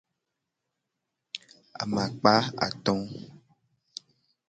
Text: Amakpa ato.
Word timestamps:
Amakpa 1.81 2.33
ato. 2.65 2.95